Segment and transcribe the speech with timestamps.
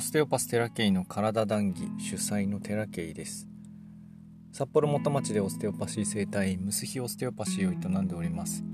[0.00, 3.46] オステオパステラケイの体談義主催のテラケイです。
[4.50, 8.64] 札幌元町でオステオパシー生態ムスヒオステオパシーを営んでおります。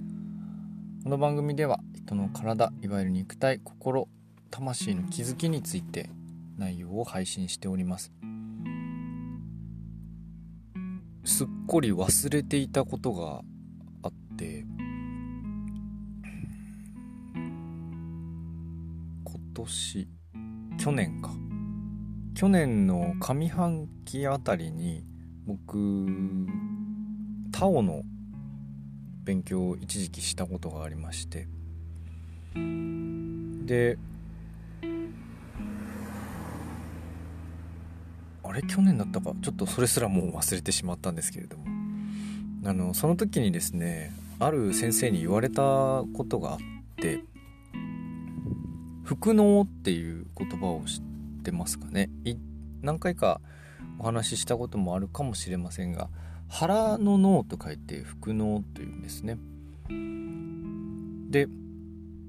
[1.02, 4.06] この番組では人の体いわゆる肉体心
[4.52, 6.10] 魂の気づきについて
[6.58, 8.12] 内容を配信しております。
[11.24, 13.42] すっこり忘れていたことが
[14.04, 14.64] あって
[19.24, 20.08] 今年
[20.86, 21.30] 去年か。
[22.36, 25.02] 去年の上半期あたりに
[25.44, 26.06] 僕
[27.50, 28.04] タオの
[29.24, 31.48] 勉強を一時期したことがありまして。
[32.54, 33.98] で
[38.44, 38.62] あれ？
[38.62, 39.32] 去年だったか？
[39.42, 41.64] ちょっとそれすらもう忘れてしまったんですけれども。
[42.64, 46.58] あのその時にですねある先生に言われたことがあっ
[46.94, 47.24] て。
[49.06, 51.02] 腹脳っていう言葉を知っ
[51.44, 52.10] てますかね？
[52.82, 53.40] 何回か
[54.00, 56.10] お話ししたこともあるかもしれませんが
[56.48, 59.38] 腹の脳と書いて腹脳というんですね。
[61.30, 61.48] で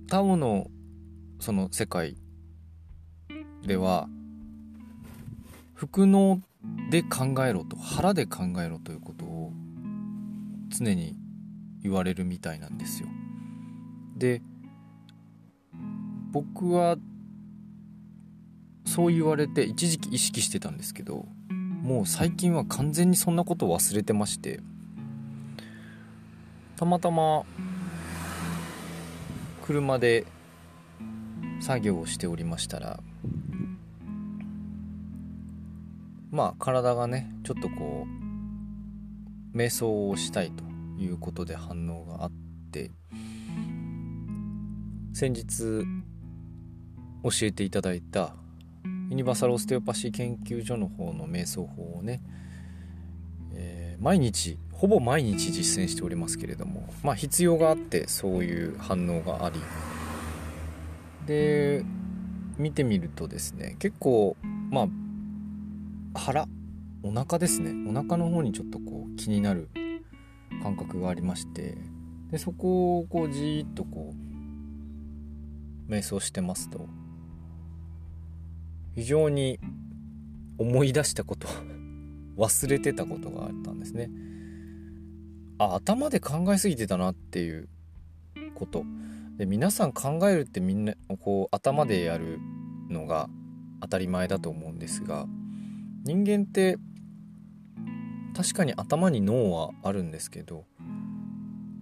[0.07, 0.67] タオの
[1.39, 2.15] その世界
[3.65, 4.07] では
[5.73, 6.41] 腹脳
[6.91, 9.51] で考えろと腹で考えろということを
[10.69, 11.15] 常に
[11.81, 13.09] 言われるみたいなんですよ。
[14.15, 14.41] で
[16.31, 16.97] 僕は
[18.85, 21.25] そう言われて一時期意識してたんですけど
[21.81, 24.59] もう最近は完全にそんなこと忘れてまして
[26.75, 27.43] たまたま
[29.61, 30.25] 車で
[31.59, 32.99] 作業をしておりましたら
[36.31, 38.05] まあ体がねちょっとこ
[39.53, 40.63] う瞑想をしたいと
[41.01, 42.31] いうことで反応があっ
[42.71, 42.91] て
[45.13, 45.83] 先日
[47.29, 48.33] 教えていただいた
[49.09, 52.21] ユニバーサルオステオパシー研究所の方の瞑想法をね、
[53.53, 59.59] えー、毎日ほぼ毎日実践しておりますけれどもまあ必要があってそういう反応があり。
[61.25, 61.83] で
[62.57, 64.37] 見てみるとですね結構
[64.71, 64.87] まあ
[66.17, 66.47] 腹
[67.03, 67.89] お腹ですね。
[67.89, 69.69] お腹の方にちょっとこう気になる
[70.63, 71.77] 感覚がありまして
[72.31, 74.13] でそこをこうじーっとこ
[75.87, 76.87] う瞑想してますと。
[78.97, 79.59] 非常に
[80.57, 81.47] 思い出したこと
[82.35, 84.09] 忘れてたことがあったんですね。
[85.59, 87.69] あ頭で考えすぎてたなっていう
[88.55, 88.83] こと。
[89.37, 92.39] で皆さん考えるってみんなこう頭でやる
[92.89, 93.29] のが
[93.81, 95.27] 当たり前だと思うんですが
[96.03, 96.79] 人間って
[98.35, 100.65] 確かに頭に脳はあるんですけど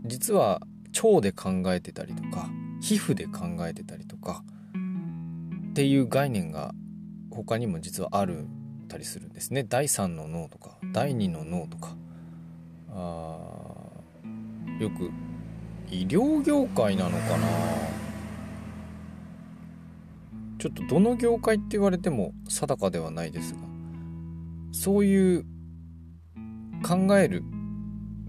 [0.03, 0.62] 実は
[1.02, 2.50] 腸で考えてたりとか
[2.82, 4.44] 皮膚で考えてたりとか
[5.70, 6.76] っていう概念が
[7.35, 8.47] 他にも実はある
[8.88, 9.63] たりするんですね。
[9.63, 11.96] 第3の脳とか第2の脳とか。
[12.90, 12.96] あ
[14.79, 15.12] よく
[15.90, 17.47] 医療業界なのかな。
[20.57, 23.59] ちょっとどの業界って言われても定かではないですが
[24.72, 25.46] そういう
[26.84, 27.44] 考える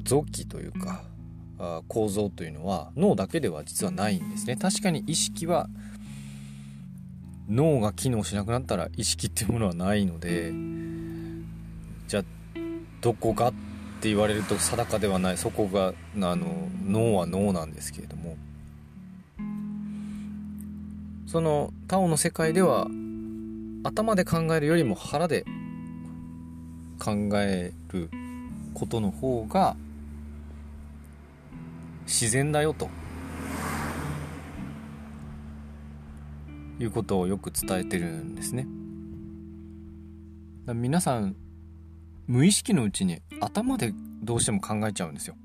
[0.03, 1.05] 臓器というか
[1.89, 4.57] 構造というのは脳だけでは実はないんですね。
[4.57, 5.69] 確かに意識は
[7.49, 10.53] 脳が機能しなくなったら意識っていうものはないので
[12.09, 12.25] じゃあ
[13.01, 13.53] どこがっ
[14.01, 18.37] て言われると定かではないそこがあの脳は脳なんですけれども。
[21.27, 22.87] そのタオの世界では
[23.83, 25.45] 頭で考えるよりも腹で
[26.99, 28.11] 考える
[28.75, 29.77] ことの方が
[32.07, 32.89] 自然だよと。
[36.79, 38.67] いうことをよく伝えてるんですね。
[40.75, 41.37] 皆さん
[42.27, 45.37] 無意識のうちに頭でどうしても考えちゃうんですよ。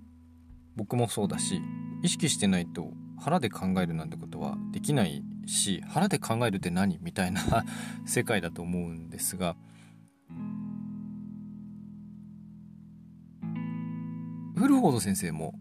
[0.76, 1.62] 僕もそうだし
[2.02, 7.42] 意識してないと腹で考えるなんてことはできないし腹で考えるって何みたいな
[8.06, 9.56] 世界だと思うんですが
[14.56, 15.54] 古フォード先生も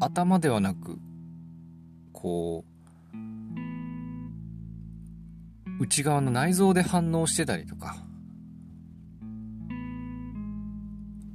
[0.00, 0.98] 頭ではなく
[2.12, 2.68] こう
[5.80, 7.96] 内側の内臓で反応してたりとか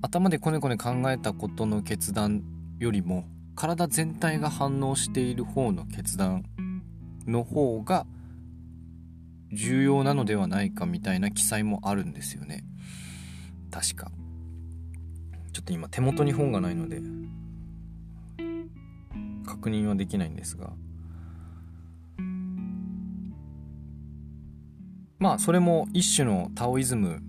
[0.01, 2.43] 頭でこねこね考えたことの決断
[2.79, 3.25] よりも
[3.55, 6.43] 体全体が反応している方の決断
[7.25, 8.05] の方が
[9.51, 12.63] 重要なのではないかみたいな記載もあるんですよね。
[13.71, 14.11] 確か。
[15.51, 16.99] ちょっと今手元に本がないので
[19.63, 20.71] 確認はできないんですが
[25.19, 27.21] まあそれも一種のタオイズム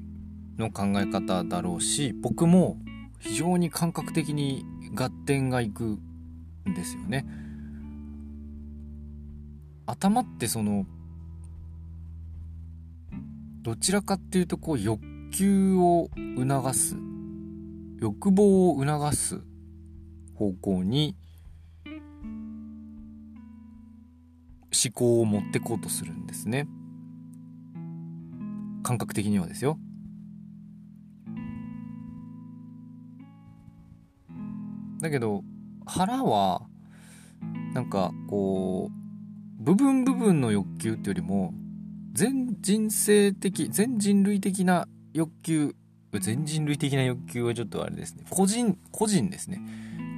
[0.59, 2.77] の考え方だろうし僕も
[3.21, 4.65] 非常に感覚的に
[4.97, 7.25] 合点がいくんですよね。
[9.87, 10.87] 頭ってその
[13.63, 15.01] どちらかっていうとこう欲
[15.31, 16.97] 求を促す
[18.01, 19.41] 欲望を促す
[20.35, 21.17] 方向に
[24.75, 26.67] 思考を持ってこうとするんですね。
[28.83, 29.79] 感覚的にはですよ。
[35.01, 35.43] だけど
[35.87, 36.63] 腹は
[37.75, 41.53] なんかこう部分部分の欲求っていうよりも
[42.13, 45.75] 全人生的全人類的な欲求
[46.13, 48.25] 全人類的な欲求はちょっとあれですね。
[48.31, 49.61] 個人個人ですね。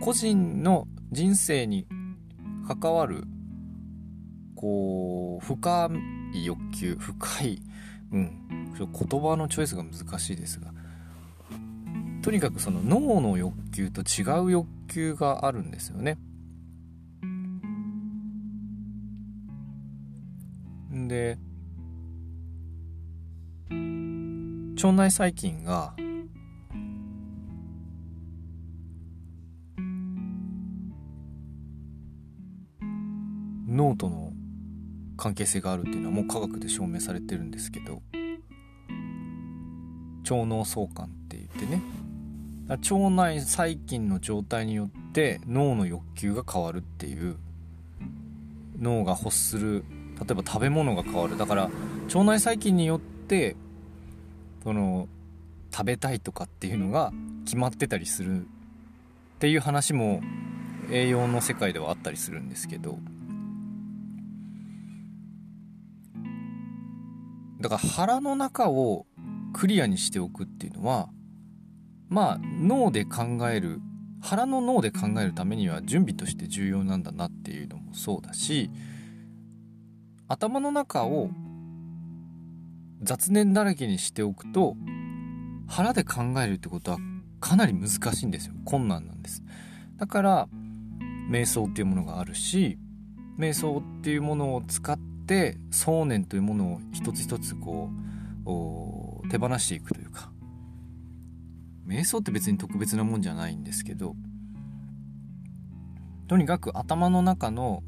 [0.01, 1.87] 個人の人生に
[2.67, 3.25] 関わる
[4.57, 5.91] こう深
[6.35, 7.63] い欲求深い
[8.13, 8.43] うん。
[8.79, 10.73] 言葉のチョイスが難しいですが。
[12.23, 16.19] とにかくその脳の欲求と違う欲求があるんですよね。
[20.91, 21.39] で
[24.77, 25.95] 腸内細菌が
[33.69, 34.33] 脳との
[35.17, 38.03] 関係性があるっていうのはもう科学で証明されてるんですけど
[40.23, 41.81] 腸脳相関って言ってね。
[42.69, 47.37] 腸内細菌の状態によって脳の欲求が変わるっていう
[48.81, 49.85] 脳が欲する
[50.19, 51.39] 例えば食べ物が変わる。
[51.39, 51.71] だから
[52.09, 53.55] 腸内細菌によって
[54.65, 55.09] その
[55.73, 57.13] 食べたいとかっていうのが
[57.45, 58.49] 決まってたりするっ
[59.39, 60.21] ていう話も
[60.91, 62.99] 栄養の世界ではあったりするんですけど。
[67.69, 69.07] だから腹の中を
[69.53, 71.09] クリアにしておくっていうのは
[72.09, 73.81] まあ脳で考える
[74.21, 78.71] 腹の脳で考えるためには準備として重要なんだなっていうのもそうだし
[80.29, 81.31] 頭の中を
[83.03, 84.77] 雑念だらけにしておくと
[85.67, 86.99] 腹で考えるってことは
[87.41, 88.55] かなり難しいんですよ。
[88.65, 89.43] 困難なんです。
[89.97, 90.49] だから
[91.29, 92.79] 瞑想っていうものがあるし
[93.41, 94.97] 瞑想っていうものを使っ
[95.27, 97.91] って想念というものを一つ一つこ
[99.25, 100.31] う手放していくというか。
[101.87, 104.17] 瞑想って別に特別なもんじゃないんですけど
[106.27, 107.85] とにかく頭の中の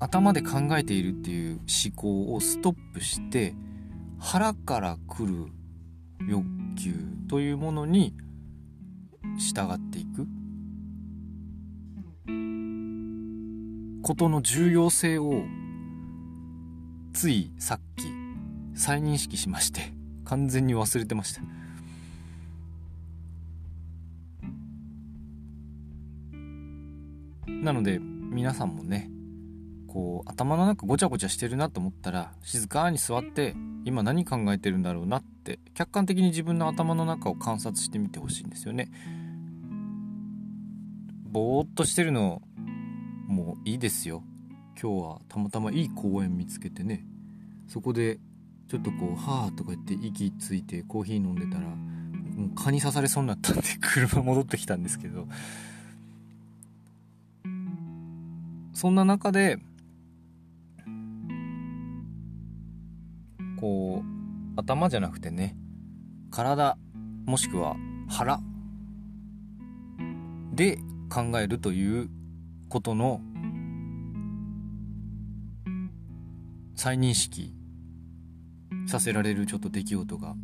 [0.00, 3.54] 頭で考えているっていう思考をストップして
[4.18, 5.46] 腹から来る
[6.28, 6.44] 欲
[6.76, 6.94] 求
[7.28, 8.12] というものに
[9.38, 10.26] 従っていく。
[14.02, 15.44] ことの重要性を
[17.12, 18.04] ついさっき
[18.78, 19.92] 再認識しまして
[20.24, 21.42] 完全に忘れてました
[27.46, 29.10] なので皆さんもね
[29.86, 33.54] こう頭の中ごちゃごちゃしてるなと思ったら静かに座って
[33.84, 38.90] 今何考えてるんだろうなって客観的に自分の頭の中を観察してみてほしいんですよね。
[41.30, 42.42] ぼーっとしてるの
[43.26, 44.22] もういいですよ。
[44.82, 47.04] 今日はたまたまいい公園見つけてね。
[47.68, 48.18] そこで
[48.66, 55.28] ちょっとこう「はあ」とか言って息ついてコーヒー飲んでたらもう蚊に刺されそうになったんで車戻ってきたんですけど。
[58.72, 59.60] そんな中で
[63.60, 65.56] こう頭じゃなくてね
[66.32, 66.76] 体
[67.24, 67.76] もしくは
[68.08, 68.40] 腹
[70.52, 72.10] で考えるという
[72.68, 73.20] ことの
[76.82, 77.54] 再認識
[78.88, 80.34] させられるちょっと出来事が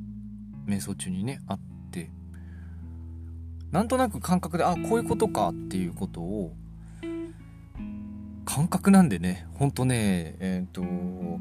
[0.69, 2.13] 瞑想中にねあって
[3.73, 6.55] なんとなく感覚であこういうことかっていうことを
[8.45, 10.83] 感覚なんでねほんとねえっ、ー、と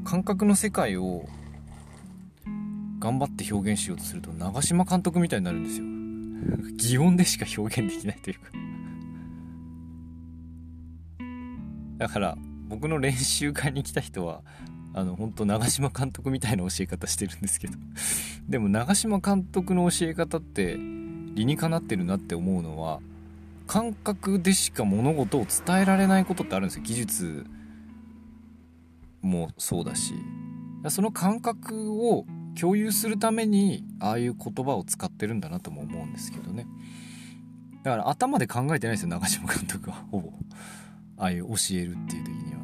[0.02, 1.28] 感覚の世界を
[2.98, 5.86] 頑張って表現しようとすると長嶋監督みたいになるんですよ。
[6.76, 8.50] 擬音でしか表現できないというか。
[11.98, 12.36] だから
[12.68, 14.42] 僕の練習会に来た人は
[14.94, 17.74] あの本当長嶋監督みたいな教え方してるんですけど。
[18.48, 23.00] でも長嶋監督の教え方って理にかなってるなって思うのは
[23.66, 26.82] 感覚でしか物事を伝えられないことってあるんですよ。
[26.82, 27.46] 技術
[29.22, 30.14] もそうだし。
[30.88, 32.24] その感覚を
[32.58, 36.66] 共有するためにああいう言葉を使ってるんだなとも思うんですけどね。
[37.82, 39.96] だから頭で考えてないですよ長嶋監督は。
[40.10, 40.32] ほぼ。
[41.18, 42.60] ああいう教えるっていう時には。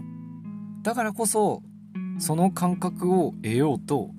[0.82, 1.62] だからこそ
[2.18, 4.10] その感覚を得ようと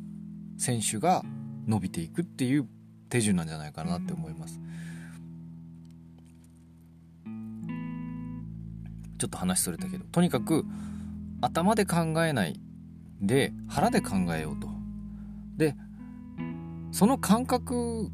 [0.58, 1.24] 選手が
[1.68, 2.68] 伸びていくっていう
[3.10, 4.60] 手順なんじゃないかなって思います。
[9.18, 10.66] ちょっと話それたけどとにかく
[11.42, 12.60] 頭で考えない
[13.22, 14.68] で腹で考えようと。
[15.58, 15.75] で
[16.92, 18.10] その感覚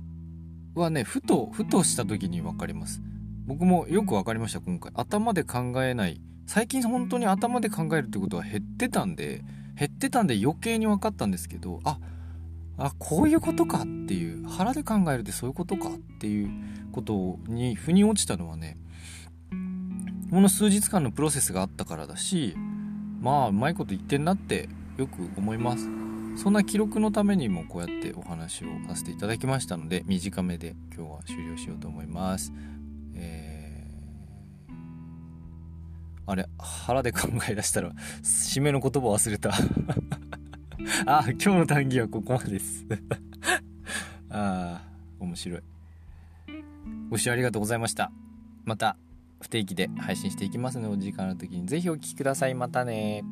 [0.75, 3.01] はねふとふとした時に分かります。
[3.45, 4.91] 僕もよく分かりました今回。
[4.95, 6.21] 頭で考えない。
[6.45, 9.43] 最近本当に頭で考えるってことは減ってたんで
[9.77, 11.97] 減ってたんで余計に分かったんですけどあ
[12.77, 16.49] あこういうことかっていう腹で考えるってそういうことかっていう
[16.91, 18.77] ことに腑に落ちたのはね
[20.31, 22.55] この数日間のプロセスがあったからだし
[23.19, 25.87] まあうまいこと言ってんなってよく思います。
[26.37, 32.53] そんな記録のためにもこうやってお話をさせていただきましたので短めで今日は終了しようと思います。
[33.13, 33.50] えー、
[36.25, 39.51] あれ腹で考え出したら締めの言葉忘れた。
[41.05, 42.85] あ今日の談義はここまでです。
[44.29, 44.81] ああ
[45.19, 45.61] 面白い。
[47.09, 48.11] ご視聴ありがとうございました。
[48.63, 48.97] また
[49.41, 52.55] 不定期で配信していきますのでお時間の時に是非お聴きください。
[52.55, 53.23] またね